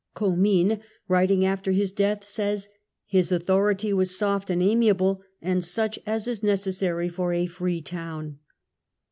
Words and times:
Com 0.15 0.41
mines 0.41 0.79
writing 1.07 1.45
after 1.45 1.73
his 1.73 1.91
death 1.91 2.25
says," 2.25 2.69
his 3.05 3.31
authority 3.31 3.93
was 3.93 4.17
soft 4.17 4.49
and 4.49 4.59
amiable 4.63 5.21
and 5.43 5.63
such 5.63 5.99
as 6.07 6.27
is 6.27 6.41
necessary 6.41 7.07
for 7.07 7.33
a 7.33 7.45
free 7.45 7.83
town 7.83 8.39